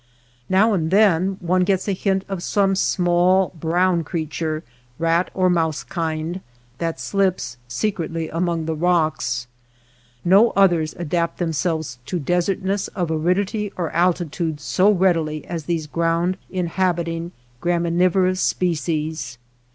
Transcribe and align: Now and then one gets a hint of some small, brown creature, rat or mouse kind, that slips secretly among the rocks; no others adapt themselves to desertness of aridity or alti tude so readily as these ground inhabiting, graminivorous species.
Now 0.49 0.73
and 0.73 0.89
then 0.89 1.37
one 1.41 1.63
gets 1.63 1.87
a 1.87 1.91
hint 1.93 2.25
of 2.27 2.41
some 2.41 2.75
small, 2.75 3.51
brown 3.53 4.03
creature, 4.03 4.63
rat 4.97 5.29
or 5.35 5.47
mouse 5.47 5.83
kind, 5.83 6.41
that 6.79 6.99
slips 6.99 7.57
secretly 7.67 8.27
among 8.27 8.65
the 8.65 8.73
rocks; 8.73 9.45
no 10.25 10.49
others 10.55 10.95
adapt 10.97 11.37
themselves 11.37 11.99
to 12.07 12.17
desertness 12.19 12.87
of 12.95 13.11
aridity 13.11 13.71
or 13.77 13.91
alti 13.91 14.25
tude 14.25 14.59
so 14.59 14.89
readily 14.89 15.45
as 15.45 15.65
these 15.65 15.85
ground 15.85 16.37
inhabiting, 16.49 17.31
graminivorous 17.61 18.39
species. 18.41 19.37